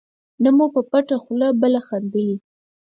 [0.43, 2.31] نه مو په پټه خوله بله خندلي.